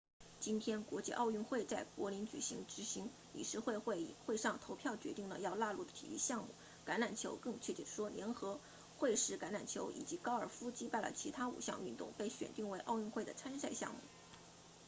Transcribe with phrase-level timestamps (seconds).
[0.39, 6.49] 今天国际奥委会在柏林举行执行理事会会议会上投票决定了要纳入的体育项目
[6.87, 8.59] 橄榄球更确切地说联合
[8.97, 13.99] 会式橄榄球以及高尔夫击败了其他五项运动被选定为奥运会的参赛项目